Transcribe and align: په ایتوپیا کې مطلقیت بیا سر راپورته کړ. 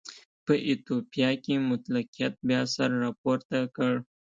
په 0.45 0.53
ایتوپیا 0.67 1.29
کې 1.43 1.55
مطلقیت 1.71 2.33
بیا 2.47 2.61
سر 2.73 2.89
راپورته 3.03 3.57
کړ. 3.75 3.93